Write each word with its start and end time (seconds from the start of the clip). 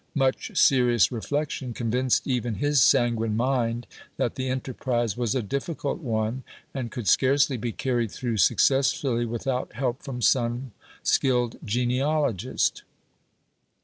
Much 0.15 0.57
serious 0.57 1.11
reflection 1.11 1.75
convinced 1.75 2.25
even 2.25 2.55
his 2.55 2.81
sanguine 2.81 3.37
mind 3.37 3.85
that 4.17 4.33
the 4.33 4.49
enterprise 4.49 5.15
was 5.15 5.35
a 5.35 5.43
difficult 5.43 5.99
one, 5.99 6.41
and 6.73 6.89
could 6.89 7.07
scarcely 7.07 7.55
be 7.55 7.71
carried 7.71 8.09
through 8.09 8.37
successfully 8.37 9.27
without 9.27 9.73
help 9.73 10.01
from 10.01 10.19
some 10.19 10.71
skilled 11.03 11.55
genealogist. 11.63 12.81